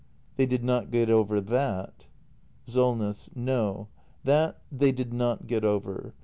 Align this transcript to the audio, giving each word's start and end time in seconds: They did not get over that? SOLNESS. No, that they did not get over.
They 0.35 0.47
did 0.47 0.63
not 0.63 0.89
get 0.89 1.11
over 1.11 1.39
that? 1.39 2.05
SOLNESS. 2.65 3.29
No, 3.35 3.89
that 4.23 4.59
they 4.71 4.91
did 4.91 5.13
not 5.13 5.45
get 5.45 5.63
over. 5.63 6.15